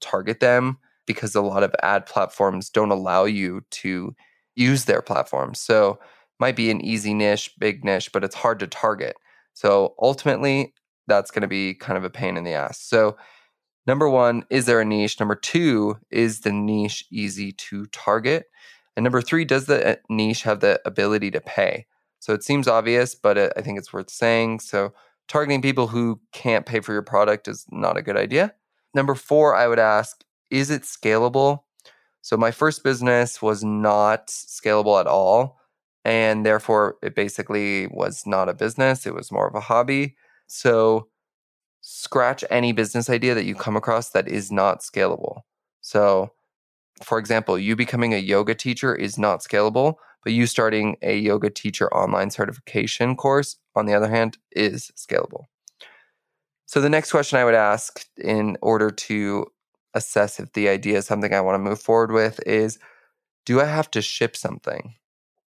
target 0.00 0.40
them 0.40 0.78
because 1.06 1.34
a 1.34 1.40
lot 1.42 1.62
of 1.62 1.74
ad 1.82 2.06
platforms 2.06 2.70
don't 2.70 2.90
allow 2.90 3.24
you 3.24 3.62
to 3.70 4.14
use 4.56 4.84
their 4.84 5.02
platforms. 5.02 5.60
So, 5.60 5.92
it 5.92 5.98
might 6.40 6.56
be 6.56 6.70
an 6.70 6.80
easy 6.80 7.14
niche, 7.14 7.52
big 7.58 7.84
niche, 7.84 8.12
but 8.12 8.24
it's 8.24 8.34
hard 8.34 8.58
to 8.60 8.66
target. 8.66 9.16
So 9.54 9.94
ultimately, 10.02 10.74
that's 11.06 11.30
going 11.30 11.42
to 11.42 11.48
be 11.48 11.74
kind 11.74 11.96
of 11.96 12.04
a 12.04 12.10
pain 12.10 12.36
in 12.36 12.44
the 12.44 12.52
ass. 12.52 12.78
So, 12.80 13.16
number 13.86 14.08
one, 14.08 14.44
is 14.50 14.66
there 14.66 14.80
a 14.80 14.84
niche? 14.84 15.18
Number 15.20 15.34
two, 15.34 15.96
is 16.10 16.40
the 16.40 16.52
niche 16.52 17.04
easy 17.10 17.52
to 17.52 17.86
target? 17.86 18.46
And 18.96 19.04
number 19.04 19.20
three, 19.20 19.44
does 19.44 19.66
the 19.66 19.86
uh, 19.86 19.96
niche 20.08 20.42
have 20.42 20.60
the 20.60 20.80
ability 20.84 21.30
to 21.32 21.40
pay? 21.40 21.86
So 22.20 22.32
it 22.32 22.42
seems 22.42 22.66
obvious, 22.66 23.14
but 23.14 23.38
I 23.38 23.60
think 23.60 23.78
it's 23.78 23.92
worth 23.92 24.10
saying. 24.10 24.60
So 24.60 24.92
targeting 25.28 25.62
people 25.62 25.86
who 25.86 26.20
can't 26.32 26.66
pay 26.66 26.80
for 26.80 26.92
your 26.92 27.02
product 27.02 27.46
is 27.48 27.66
not 27.70 27.96
a 27.96 28.02
good 28.02 28.16
idea. 28.16 28.54
Number 28.94 29.14
four, 29.14 29.54
I 29.54 29.68
would 29.68 29.78
ask, 29.78 30.24
is 30.50 30.70
it 30.70 30.82
scalable? 30.82 31.60
So 32.22 32.36
my 32.36 32.50
first 32.50 32.82
business 32.82 33.40
was 33.42 33.62
not 33.62 34.28
scalable 34.28 34.98
at 34.98 35.06
all 35.06 35.58
and 36.04 36.46
therefore 36.46 36.96
it 37.02 37.16
basically 37.16 37.88
was 37.88 38.22
not 38.26 38.48
a 38.48 38.54
business, 38.54 39.06
it 39.06 39.14
was 39.14 39.32
more 39.32 39.48
of 39.48 39.56
a 39.56 39.60
hobby. 39.60 40.16
So 40.46 41.08
scratch 41.88 42.42
any 42.50 42.72
business 42.72 43.08
idea 43.08 43.32
that 43.32 43.44
you 43.44 43.54
come 43.54 43.76
across 43.76 44.10
that 44.10 44.26
is 44.26 44.50
not 44.50 44.80
scalable. 44.80 45.42
So, 45.82 46.32
for 47.04 47.16
example, 47.16 47.56
you 47.56 47.76
becoming 47.76 48.12
a 48.12 48.18
yoga 48.18 48.56
teacher 48.56 48.92
is 48.92 49.16
not 49.16 49.38
scalable, 49.40 49.94
but 50.24 50.32
you 50.32 50.48
starting 50.48 50.96
a 51.00 51.16
yoga 51.16 51.48
teacher 51.48 51.92
online 51.94 52.30
certification 52.30 53.14
course, 53.14 53.58
on 53.76 53.86
the 53.86 53.94
other 53.94 54.08
hand, 54.08 54.36
is 54.50 54.90
scalable. 54.96 55.44
So, 56.66 56.80
the 56.80 56.90
next 56.90 57.12
question 57.12 57.38
I 57.38 57.44
would 57.44 57.54
ask 57.54 58.04
in 58.16 58.56
order 58.62 58.90
to 58.90 59.46
assess 59.94 60.40
if 60.40 60.54
the 60.54 60.68
idea 60.68 60.98
is 60.98 61.06
something 61.06 61.32
I 61.32 61.40
want 61.40 61.54
to 61.54 61.70
move 61.70 61.80
forward 61.80 62.10
with 62.10 62.40
is 62.44 62.80
Do 63.44 63.60
I 63.60 63.66
have 63.66 63.92
to 63.92 64.02
ship 64.02 64.36
something? 64.36 64.94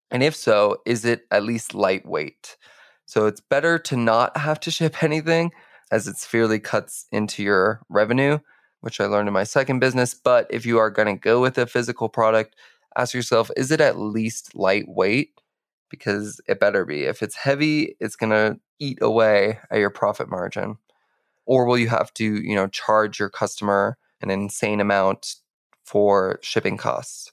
And 0.09 0.23
if 0.23 0.37
so, 0.37 0.77
is 0.85 1.03
it 1.03 1.23
at 1.31 1.43
least 1.43 1.73
lightweight? 1.73 2.55
So 3.05 3.25
it's 3.25 3.41
better 3.41 3.77
to 3.79 3.97
not 3.97 4.37
have 4.37 4.61
to 4.61 4.71
ship 4.71 5.03
anything 5.03 5.51
as 5.91 6.07
it 6.07 6.17
severely 6.17 6.59
cuts 6.59 7.05
into 7.11 7.43
your 7.43 7.81
revenue, 7.89 8.39
which 8.81 8.99
I 8.99 9.05
learned 9.05 9.27
in 9.27 9.33
my 9.33 9.43
second 9.43 9.79
business. 9.79 10.13
But 10.13 10.47
if 10.49 10.65
you 10.65 10.77
are 10.77 10.89
going 10.89 11.07
to 11.07 11.19
go 11.19 11.41
with 11.41 11.57
a 11.57 11.65
physical 11.65 12.09
product, 12.09 12.55
ask 12.97 13.13
yourself, 13.13 13.51
is 13.57 13.71
it 13.71 13.81
at 13.81 13.99
least 13.99 14.55
lightweight? 14.55 15.31
Because 15.89 16.39
it 16.47 16.59
better 16.59 16.85
be. 16.85 17.03
If 17.03 17.23
it's 17.23 17.35
heavy, 17.35 17.95
it's 17.99 18.15
going 18.15 18.31
to 18.31 18.59
eat 18.79 18.99
away 19.01 19.59
at 19.71 19.79
your 19.79 19.89
profit 19.89 20.29
margin. 20.29 20.77
Or 21.45 21.65
will 21.65 21.77
you 21.77 21.89
have 21.89 22.13
to, 22.15 22.23
you 22.23 22.55
know, 22.55 22.67
charge 22.67 23.19
your 23.19 23.29
customer 23.29 23.97
an 24.21 24.29
insane 24.29 24.79
amount 24.79 25.35
for 25.83 26.39
shipping 26.43 26.77
costs? 26.77 27.31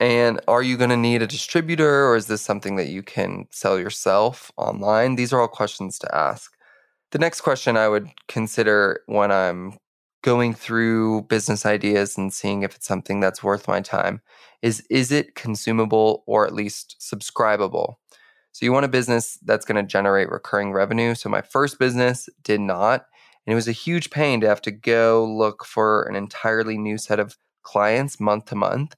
And 0.00 0.40
are 0.48 0.62
you 0.62 0.76
going 0.76 0.90
to 0.90 0.96
need 0.96 1.22
a 1.22 1.28
distributor 1.28 2.06
or 2.06 2.16
is 2.16 2.26
this 2.26 2.42
something 2.42 2.74
that 2.76 2.88
you 2.88 3.02
can 3.02 3.46
sell 3.50 3.78
yourself 3.78 4.50
online? 4.56 5.14
These 5.14 5.32
are 5.32 5.40
all 5.40 5.48
questions 5.48 5.98
to 6.00 6.12
ask. 6.12 6.56
The 7.12 7.18
next 7.18 7.42
question 7.42 7.76
I 7.76 7.88
would 7.88 8.08
consider 8.26 9.02
when 9.06 9.30
I'm 9.30 9.74
going 10.22 10.54
through 10.54 11.22
business 11.22 11.66
ideas 11.66 12.16
and 12.16 12.32
seeing 12.32 12.62
if 12.62 12.74
it's 12.74 12.86
something 12.86 13.20
that's 13.20 13.42
worth 13.42 13.68
my 13.68 13.82
time 13.82 14.22
is 14.62 14.82
is 14.88 15.12
it 15.12 15.34
consumable 15.34 16.24
or 16.26 16.46
at 16.46 16.54
least 16.54 16.96
subscribable? 17.00 17.96
So 18.52 18.64
you 18.64 18.72
want 18.72 18.86
a 18.86 18.88
business 18.88 19.38
that's 19.44 19.66
going 19.66 19.76
to 19.76 19.86
generate 19.86 20.30
recurring 20.30 20.72
revenue. 20.72 21.14
So 21.14 21.28
my 21.28 21.42
first 21.42 21.78
business 21.78 22.30
did 22.42 22.60
not, 22.60 23.04
and 23.46 23.52
it 23.52 23.56
was 23.56 23.68
a 23.68 23.72
huge 23.72 24.10
pain 24.10 24.40
to 24.40 24.48
have 24.48 24.62
to 24.62 24.70
go 24.70 25.26
look 25.26 25.66
for 25.66 26.04
an 26.04 26.16
entirely 26.16 26.78
new 26.78 26.96
set 26.96 27.20
of 27.20 27.36
clients 27.62 28.20
month 28.20 28.46
to 28.46 28.54
month. 28.54 28.96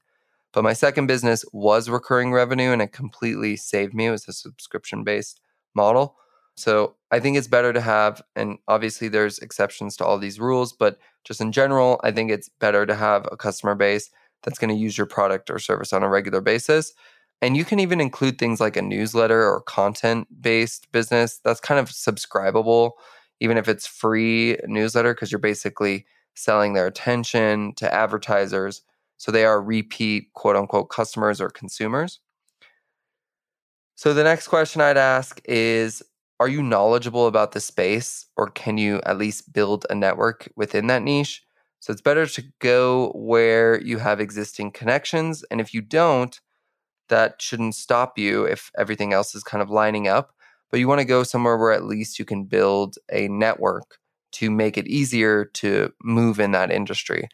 But 0.53 0.63
my 0.63 0.73
second 0.73 1.07
business 1.07 1.43
was 1.51 1.89
recurring 1.89 2.31
revenue 2.31 2.71
and 2.71 2.81
it 2.81 2.93
completely 2.93 3.57
saved 3.57 3.93
me. 3.93 4.05
It 4.05 4.11
was 4.11 4.27
a 4.29 4.33
subscription 4.33 5.03
based 5.03 5.41
model. 5.73 6.15
So 6.55 6.95
I 7.15 7.21
think 7.21 7.37
it's 7.37 7.47
better 7.47 7.71
to 7.71 7.79
have, 7.79 8.21
and 8.35 8.57
obviously 8.67 9.07
there's 9.07 9.39
exceptions 9.39 9.95
to 9.95 10.05
all 10.05 10.17
these 10.17 10.37
rules, 10.37 10.73
but 10.73 10.97
just 11.23 11.39
in 11.39 11.53
general, 11.53 11.97
I 12.03 12.11
think 12.11 12.29
it's 12.29 12.49
better 12.49 12.85
to 12.85 12.93
have 12.93 13.25
a 13.31 13.37
customer 13.37 13.73
base 13.73 14.09
that's 14.43 14.59
going 14.59 14.69
to 14.69 14.75
use 14.75 14.97
your 14.97 15.07
product 15.07 15.49
or 15.49 15.57
service 15.57 15.93
on 15.93 16.03
a 16.03 16.09
regular 16.09 16.41
basis. 16.41 16.91
And 17.41 17.55
you 17.55 17.63
can 17.63 17.79
even 17.79 18.01
include 18.01 18.37
things 18.37 18.59
like 18.59 18.75
a 18.75 18.81
newsletter 18.81 19.47
or 19.49 19.61
content 19.61 20.27
based 20.41 20.91
business 20.91 21.39
that's 21.41 21.61
kind 21.61 21.79
of 21.79 21.87
subscribable, 21.87 22.91
even 23.39 23.57
if 23.57 23.69
it's 23.69 23.87
free 23.87 24.57
newsletter, 24.65 25.13
because 25.13 25.31
you're 25.31 25.39
basically 25.39 26.05
selling 26.33 26.73
their 26.73 26.85
attention 26.85 27.73
to 27.75 27.93
advertisers 27.93 28.81
so 29.15 29.31
they 29.31 29.45
are 29.45 29.61
repeat 29.61 30.33
quote 30.33 30.57
unquote 30.57 30.89
customers 30.89 31.39
or 31.39 31.49
consumers. 31.49 32.19
So 33.95 34.13
the 34.13 34.25
next 34.25 34.49
question 34.49 34.81
I'd 34.81 34.97
ask 34.97 35.39
is 35.45 36.03
are 36.39 36.47
you 36.47 36.61
knowledgeable 36.61 37.27
about 37.27 37.53
the 37.53 37.59
space 37.59 38.25
or 38.35 38.49
can 38.49 38.77
you 38.77 39.01
at 39.05 39.17
least 39.17 39.53
build 39.53 39.85
a 39.89 39.95
network 39.95 40.49
within 40.55 40.87
that 40.87 41.01
niche? 41.01 41.43
So 41.79 41.91
it's 41.91 42.01
better 42.01 42.25
to 42.25 42.43
go 42.59 43.11
where 43.15 43.81
you 43.81 43.99
have 43.99 44.19
existing 44.19 44.71
connections. 44.71 45.45
And 45.49 45.61
if 45.61 45.73
you 45.73 45.81
don't, 45.81 46.39
that 47.09 47.41
shouldn't 47.41 47.75
stop 47.75 48.17
you 48.17 48.43
if 48.43 48.71
everything 48.77 49.13
else 49.13 49.35
is 49.35 49.43
kind 49.43 49.61
of 49.61 49.69
lining 49.69 50.07
up. 50.07 50.33
But 50.71 50.79
you 50.79 50.87
want 50.87 50.99
to 50.99 51.05
go 51.05 51.23
somewhere 51.23 51.57
where 51.57 51.71
at 51.71 51.85
least 51.85 52.19
you 52.19 52.25
can 52.25 52.45
build 52.45 52.95
a 53.11 53.27
network 53.27 53.99
to 54.33 54.51
make 54.51 54.77
it 54.77 54.87
easier 54.87 55.45
to 55.45 55.93
move 56.03 56.39
in 56.39 56.51
that 56.51 56.71
industry. 56.71 57.29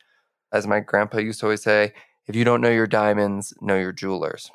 As 0.51 0.67
my 0.67 0.81
grandpa 0.81 1.19
used 1.19 1.39
to 1.39 1.47
always 1.47 1.63
say, 1.63 1.93
if 2.27 2.35
you 2.35 2.43
don't 2.43 2.61
know 2.61 2.69
your 2.69 2.87
diamonds, 2.87 3.53
know 3.61 3.77
your 3.77 3.93
jewelers. 3.93 4.51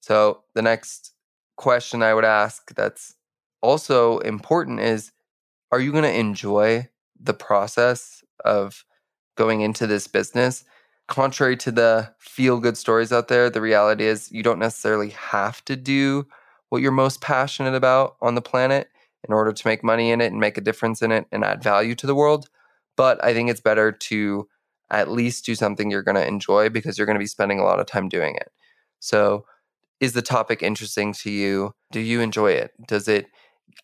So 0.00 0.44
the 0.54 0.62
next 0.62 1.12
question 1.56 2.02
I 2.02 2.14
would 2.14 2.24
ask 2.24 2.72
that's 2.74 3.14
also 3.62 4.18
important 4.18 4.80
is 4.80 5.12
are 5.72 5.80
you 5.80 5.92
going 5.92 6.04
to 6.04 6.18
enjoy 6.18 6.88
the 7.20 7.34
process 7.34 8.22
of 8.44 8.84
going 9.36 9.60
into 9.60 9.86
this 9.86 10.06
business? 10.06 10.64
Contrary 11.08 11.56
to 11.56 11.70
the 11.70 12.12
feel 12.18 12.58
good 12.60 12.76
stories 12.76 13.12
out 13.12 13.28
there, 13.28 13.50
the 13.50 13.60
reality 13.60 14.04
is 14.04 14.30
you 14.32 14.42
don't 14.42 14.58
necessarily 14.58 15.10
have 15.10 15.64
to 15.64 15.76
do 15.76 16.26
what 16.68 16.82
you're 16.82 16.92
most 16.92 17.20
passionate 17.20 17.74
about 17.74 18.16
on 18.20 18.34
the 18.34 18.42
planet 18.42 18.88
in 19.28 19.34
order 19.34 19.52
to 19.52 19.66
make 19.66 19.82
money 19.84 20.10
in 20.10 20.20
it 20.20 20.32
and 20.32 20.40
make 20.40 20.58
a 20.58 20.62
difference 20.62 21.02
in 21.02 21.12
it 21.12 21.26
and 21.32 21.44
add 21.44 21.62
value 21.62 21.94
to 21.94 22.06
the 22.06 22.14
world. 22.14 22.48
But 22.96 23.22
I 23.24 23.34
think 23.34 23.50
it's 23.50 23.60
better 23.60 23.92
to 23.92 24.48
at 24.90 25.10
least 25.10 25.44
do 25.44 25.54
something 25.54 25.90
you're 25.90 26.02
going 26.02 26.16
to 26.16 26.26
enjoy 26.26 26.68
because 26.68 26.96
you're 26.96 27.06
going 27.06 27.16
to 27.16 27.22
be 27.22 27.26
spending 27.26 27.58
a 27.58 27.64
lot 27.64 27.80
of 27.80 27.86
time 27.86 28.08
doing 28.08 28.36
it. 28.36 28.50
So, 29.00 29.44
is 29.98 30.12
the 30.12 30.22
topic 30.22 30.62
interesting 30.62 31.12
to 31.14 31.30
you? 31.30 31.72
Do 31.90 32.00
you 32.00 32.20
enjoy 32.20 32.52
it? 32.52 32.72
Does 32.86 33.08
it 33.08 33.26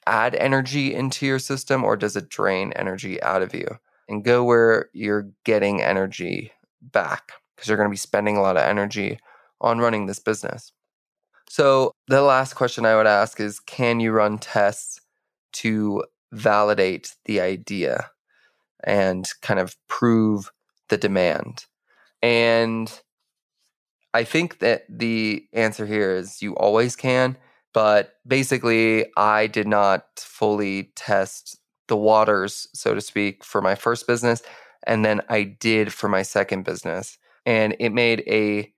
add 0.06 0.34
energy 0.34 0.94
into 0.94 1.26
your 1.26 1.38
system 1.38 1.84
or 1.84 1.96
does 1.96 2.16
it 2.16 2.28
drain 2.28 2.72
energy 2.74 3.22
out 3.22 3.42
of 3.42 3.54
you? 3.54 3.66
And 4.08 4.24
go 4.24 4.44
where 4.44 4.90
you're 4.92 5.30
getting 5.44 5.80
energy 5.80 6.52
back 6.80 7.32
because 7.54 7.68
you're 7.68 7.76
going 7.76 7.88
to 7.88 7.92
be 7.92 7.96
spending 7.96 8.36
a 8.36 8.42
lot 8.42 8.56
of 8.56 8.64
energy 8.64 9.18
on 9.60 9.78
running 9.78 10.06
this 10.06 10.18
business. 10.18 10.72
So, 11.48 11.92
the 12.08 12.22
last 12.22 12.54
question 12.54 12.84
I 12.84 12.96
would 12.96 13.06
ask 13.06 13.38
is 13.38 13.60
can 13.60 14.00
you 14.00 14.12
run 14.12 14.38
tests 14.38 15.00
to 15.54 16.04
validate 16.32 17.14
the 17.26 17.40
idea 17.40 18.10
and 18.82 19.28
kind 19.42 19.60
of 19.60 19.76
prove 19.88 20.50
the 20.88 20.96
demand? 20.96 21.66
And 22.22 22.92
I 24.14 24.24
think 24.24 24.58
that 24.58 24.84
the 24.88 25.46
answer 25.52 25.86
here 25.86 26.14
is 26.14 26.42
you 26.42 26.54
always 26.56 26.96
can. 26.96 27.36
But 27.72 28.14
basically, 28.26 29.06
I 29.16 29.46
did 29.46 29.66
not 29.66 30.04
fully 30.16 30.92
test 30.94 31.58
the 31.88 31.96
waters, 31.96 32.68
so 32.74 32.94
to 32.94 33.00
speak, 33.00 33.44
for 33.44 33.62
my 33.62 33.74
first 33.74 34.06
business. 34.06 34.42
And 34.86 35.04
then 35.04 35.22
I 35.28 35.44
did 35.44 35.92
for 35.92 36.08
my 36.08 36.22
second 36.22 36.64
business. 36.64 37.18
And 37.46 37.74
it 37.78 37.90
made 37.90 38.22
a 38.26 38.72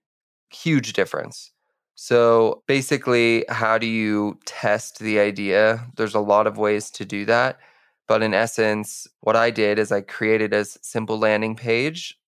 huge 0.50 0.92
difference. 0.92 1.50
So 1.96 2.62
basically, 2.66 3.44
how 3.48 3.78
do 3.78 3.86
you 3.86 4.38
test 4.46 4.98
the 4.98 5.18
idea? 5.18 5.86
There's 5.96 6.14
a 6.14 6.20
lot 6.20 6.46
of 6.46 6.58
ways 6.58 6.90
to 6.92 7.04
do 7.04 7.24
that. 7.26 7.58
But 8.06 8.22
in 8.22 8.34
essence, 8.34 9.06
what 9.20 9.36
I 9.36 9.50
did 9.50 9.78
is 9.78 9.90
I 9.92 10.00
created 10.02 10.52
a 10.52 10.64
simple 10.64 11.18
landing 11.18 11.56
page 11.56 12.18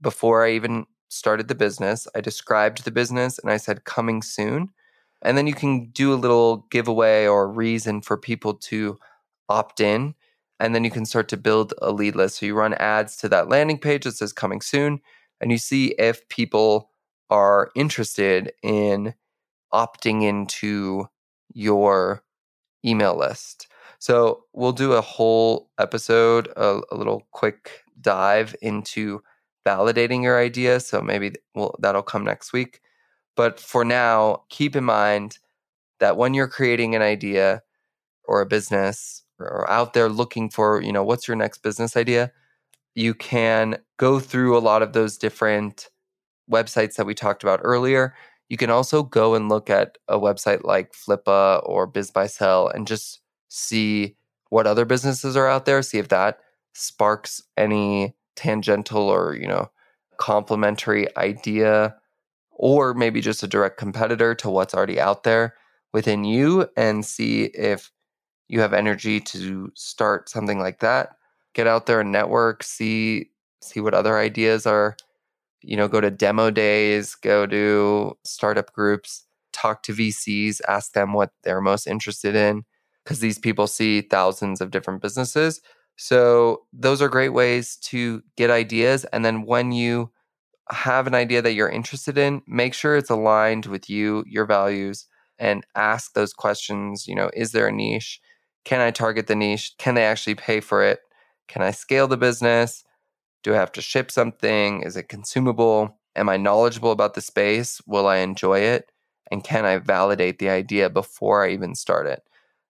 before 0.00 0.44
I 0.44 0.52
even 0.52 0.86
started 1.08 1.48
the 1.48 1.54
business. 1.54 2.06
I 2.14 2.20
described 2.20 2.84
the 2.84 2.90
business 2.90 3.38
and 3.38 3.50
I 3.50 3.56
said, 3.56 3.84
coming 3.84 4.22
soon. 4.22 4.70
And 5.22 5.38
then 5.38 5.46
you 5.46 5.54
can 5.54 5.90
do 5.90 6.12
a 6.12 6.16
little 6.16 6.66
giveaway 6.70 7.26
or 7.26 7.48
reason 7.48 8.02
for 8.02 8.16
people 8.16 8.54
to 8.54 8.98
opt 9.48 9.80
in. 9.80 10.14
And 10.58 10.74
then 10.74 10.84
you 10.84 10.90
can 10.90 11.06
start 11.06 11.28
to 11.28 11.36
build 11.36 11.74
a 11.80 11.92
lead 11.92 12.14
list. 12.16 12.38
So 12.38 12.46
you 12.46 12.54
run 12.54 12.74
ads 12.74 13.16
to 13.18 13.28
that 13.30 13.48
landing 13.48 13.78
page 13.78 14.04
that 14.04 14.16
says 14.16 14.32
coming 14.32 14.60
soon. 14.60 15.00
And 15.40 15.50
you 15.50 15.58
see 15.58 15.94
if 15.98 16.28
people 16.28 16.90
are 17.30 17.70
interested 17.74 18.52
in 18.62 19.14
opting 19.72 20.22
into 20.22 21.08
your 21.52 22.22
email 22.84 23.16
list. 23.16 23.68
So 23.98 24.44
we'll 24.52 24.72
do 24.72 24.92
a 24.92 25.00
whole 25.00 25.70
episode, 25.78 26.48
a, 26.56 26.80
a 26.90 26.96
little 26.96 27.26
quick 27.30 27.82
dive 28.00 28.54
into 28.60 29.22
validating 29.66 30.22
your 30.22 30.38
idea. 30.38 30.80
So 30.80 31.00
maybe 31.00 31.34
we'll, 31.54 31.76
that'll 31.78 32.02
come 32.02 32.24
next 32.24 32.52
week. 32.52 32.80
But 33.36 33.58
for 33.58 33.84
now, 33.84 34.42
keep 34.48 34.76
in 34.76 34.84
mind 34.84 35.38
that 36.00 36.16
when 36.16 36.34
you're 36.34 36.48
creating 36.48 36.94
an 36.94 37.02
idea 37.02 37.62
or 38.24 38.40
a 38.40 38.46
business 38.46 39.22
or 39.38 39.68
out 39.70 39.94
there 39.94 40.08
looking 40.08 40.50
for, 40.50 40.82
you 40.82 40.92
know, 40.92 41.04
what's 41.04 41.26
your 41.26 41.36
next 41.36 41.62
business 41.62 41.96
idea, 41.96 42.32
you 42.94 43.14
can 43.14 43.78
go 43.96 44.20
through 44.20 44.56
a 44.56 44.60
lot 44.60 44.82
of 44.82 44.92
those 44.92 45.16
different 45.16 45.88
websites 46.50 46.96
that 46.96 47.06
we 47.06 47.14
talked 47.14 47.42
about 47.42 47.60
earlier. 47.62 48.14
You 48.48 48.56
can 48.56 48.70
also 48.70 49.02
go 49.02 49.34
and 49.34 49.48
look 49.48 49.70
at 49.70 49.96
a 50.08 50.18
website 50.18 50.64
like 50.64 50.92
Flippa 50.92 51.62
or 51.66 51.90
BizBuySell 51.90 52.74
and 52.74 52.86
just 52.86 53.20
see 53.48 54.16
what 54.50 54.66
other 54.66 54.84
businesses 54.84 55.36
are 55.36 55.48
out 55.48 55.64
there, 55.64 55.80
see 55.82 55.98
if 55.98 56.08
that 56.08 56.40
sparks 56.74 57.42
any 57.56 58.14
tangential 58.36 59.08
or, 59.08 59.34
you 59.34 59.46
know, 59.46 59.70
complementary 60.18 61.06
idea 61.16 61.96
or 62.62 62.94
maybe 62.94 63.20
just 63.20 63.42
a 63.42 63.48
direct 63.48 63.78
competitor 63.78 64.36
to 64.36 64.50
what's 64.50 64.74
already 64.74 65.00
out 65.00 65.24
there 65.24 65.56
within 65.92 66.24
you 66.24 66.68
and 66.78 67.04
see 67.04 67.46
if 67.46 67.90
you 68.48 68.60
have 68.60 68.74
energy 68.74 69.20
to 69.20 69.72
start 69.74 70.28
something 70.30 70.60
like 70.60 70.80
that. 70.80 71.16
Get 71.54 71.66
out 71.66 71.86
there 71.86 72.00
and 72.02 72.12
network 72.12 72.62
see 72.64 73.30
see 73.62 73.80
what 73.80 73.94
other 73.94 74.18
ideas 74.18 74.66
are 74.66 74.96
you 75.62 75.76
know 75.76 75.88
go 75.88 76.00
to 76.00 76.10
demo 76.10 76.50
days 76.50 77.14
go 77.14 77.46
to 77.46 78.16
startup 78.24 78.72
groups 78.72 79.24
talk 79.52 79.82
to 79.82 79.92
vcs 79.94 80.60
ask 80.68 80.92
them 80.92 81.12
what 81.12 81.30
they're 81.44 81.60
most 81.60 81.86
interested 81.86 82.34
in 82.34 82.64
because 83.04 83.20
these 83.20 83.38
people 83.38 83.66
see 83.66 84.02
thousands 84.02 84.60
of 84.60 84.70
different 84.70 85.02
businesses. 85.02 85.60
So 85.96 86.62
those 86.72 87.02
are 87.02 87.08
great 87.08 87.30
ways 87.30 87.76
to 87.78 88.22
get 88.36 88.50
ideas 88.50 89.04
and 89.06 89.24
then 89.24 89.42
when 89.44 89.72
you 89.72 90.11
have 90.72 91.06
an 91.06 91.14
idea 91.14 91.42
that 91.42 91.52
you're 91.52 91.68
interested 91.68 92.18
in, 92.18 92.42
make 92.46 92.74
sure 92.74 92.96
it's 92.96 93.10
aligned 93.10 93.66
with 93.66 93.88
you, 93.88 94.24
your 94.26 94.46
values, 94.46 95.06
and 95.38 95.64
ask 95.74 96.14
those 96.14 96.32
questions. 96.32 97.06
You 97.06 97.14
know, 97.14 97.30
is 97.34 97.52
there 97.52 97.68
a 97.68 97.72
niche? 97.72 98.20
Can 98.64 98.80
I 98.80 98.90
target 98.90 99.26
the 99.26 99.36
niche? 99.36 99.74
Can 99.78 99.94
they 99.94 100.04
actually 100.04 100.34
pay 100.34 100.60
for 100.60 100.82
it? 100.82 101.00
Can 101.48 101.62
I 101.62 101.70
scale 101.70 102.08
the 102.08 102.16
business? 102.16 102.84
Do 103.42 103.54
I 103.54 103.56
have 103.56 103.72
to 103.72 103.82
ship 103.82 104.10
something? 104.10 104.82
Is 104.82 104.96
it 104.96 105.08
consumable? 105.08 105.98
Am 106.14 106.28
I 106.28 106.36
knowledgeable 106.36 106.92
about 106.92 107.14
the 107.14 107.20
space? 107.20 107.80
Will 107.86 108.06
I 108.06 108.18
enjoy 108.18 108.60
it? 108.60 108.90
And 109.30 109.42
can 109.42 109.64
I 109.64 109.78
validate 109.78 110.38
the 110.38 110.50
idea 110.50 110.90
before 110.90 111.44
I 111.44 111.50
even 111.50 111.74
start 111.74 112.06
it? 112.06 112.22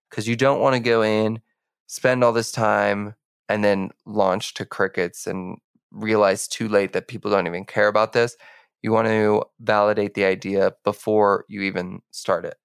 Because 0.09 0.29
you 0.29 0.37
don't 0.37 0.61
want 0.61 0.75
to 0.75 0.81
go 0.81 1.03
in, 1.03 1.41
spend 1.87 2.23
all 2.25 2.33
this 2.33 2.53
time, 2.53 3.15
and 3.49 3.63
then 3.63 3.91
launch 4.07 4.55
to 4.55 4.65
crickets 4.65 5.27
and 5.27 5.59
realize 5.93 6.49
too 6.49 6.69
late 6.69 6.93
that 6.93 7.09
people 7.09 7.31
don't 7.31 7.47
even 7.47 7.65
care 7.65 7.89
about 7.89 8.13
this. 8.13 8.37
You 8.83 8.93
want 8.93 9.09
to 9.09 9.45
validate 9.61 10.15
the 10.15 10.25
idea 10.25 10.73
before 10.85 11.45
you 11.49 11.63
even 11.63 12.01
start 12.11 12.45
it. 12.45 12.57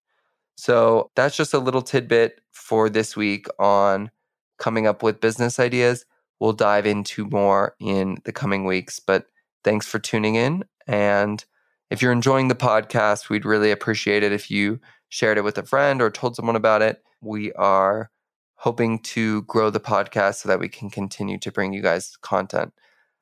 So 0.55 1.11
that's 1.15 1.37
just 1.37 1.53
a 1.53 1.59
little 1.59 1.83
tidbit 1.83 2.41
for 2.51 2.89
this 2.89 3.15
week 3.15 3.47
on 3.59 4.09
coming 4.57 4.87
up 4.87 5.03
with 5.03 5.21
business 5.21 5.59
ideas. 5.59 6.05
We'll 6.39 6.53
dive 6.53 6.85
into 6.85 7.27
more 7.29 7.75
in 7.79 8.17
the 8.25 8.31
coming 8.31 8.65
weeks, 8.65 8.99
but 8.99 9.25
thanks 9.63 9.85
for 9.85 9.99
tuning 9.99 10.35
in. 10.35 10.63
And 10.87 11.43
if 11.91 12.01
you're 12.01 12.11
enjoying 12.11 12.47
the 12.47 12.55
podcast, 12.55 13.29
we'd 13.29 13.45
really 13.45 13.71
appreciate 13.71 14.23
it 14.23 14.31
if 14.31 14.49
you 14.49 14.79
shared 15.09 15.37
it 15.37 15.43
with 15.43 15.57
a 15.57 15.63
friend 15.63 16.01
or 16.01 16.09
told 16.09 16.35
someone 16.35 16.55
about 16.55 16.81
it. 16.81 17.03
We 17.21 17.53
are 17.53 18.09
hoping 18.55 18.99
to 18.99 19.43
grow 19.43 19.69
the 19.69 19.79
podcast 19.79 20.35
so 20.35 20.49
that 20.49 20.59
we 20.59 20.69
can 20.69 20.89
continue 20.89 21.37
to 21.39 21.51
bring 21.51 21.73
you 21.73 21.81
guys 21.81 22.17
content. 22.21 22.73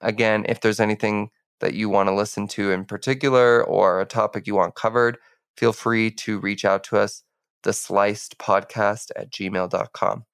Again, 0.05 0.45
if 0.47 0.61
there's 0.61 0.79
anything 0.79 1.31
that 1.59 1.73
you 1.73 1.89
want 1.89 2.07
to 2.07 2.15
listen 2.15 2.47
to 2.49 2.71
in 2.71 2.85
particular 2.85 3.63
or 3.63 3.99
a 3.99 4.05
topic 4.05 4.45
you 4.45 4.55
want 4.55 4.75
covered, 4.75 5.17
feel 5.57 5.73
free 5.73 6.11
to 6.11 6.39
reach 6.39 6.63
out 6.63 6.83
to 6.85 6.97
us, 6.97 7.23
the 7.63 7.73
sliced 7.73 8.37
podcast 8.37 9.09
at 9.15 9.31
gmail.com. 9.31 10.25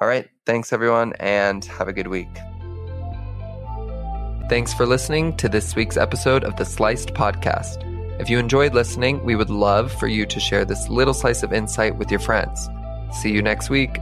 All 0.00 0.08
right. 0.08 0.28
Thanks, 0.46 0.72
everyone, 0.72 1.14
and 1.18 1.64
have 1.64 1.88
a 1.88 1.92
good 1.92 2.08
week. 2.08 2.28
Thanks 4.48 4.74
for 4.74 4.84
listening 4.84 5.36
to 5.36 5.48
this 5.48 5.76
week's 5.76 5.96
episode 5.96 6.42
of 6.42 6.56
the 6.56 6.64
Sliced 6.64 7.14
Podcast. 7.14 7.86
If 8.20 8.28
you 8.28 8.38
enjoyed 8.38 8.74
listening, 8.74 9.24
we 9.24 9.36
would 9.36 9.48
love 9.48 9.92
for 9.92 10.08
you 10.08 10.26
to 10.26 10.40
share 10.40 10.64
this 10.64 10.88
little 10.88 11.14
slice 11.14 11.42
of 11.42 11.52
insight 11.52 11.96
with 11.96 12.10
your 12.10 12.20
friends. 12.20 12.68
See 13.12 13.30
you 13.30 13.42
next 13.42 13.70
week. 13.70 13.98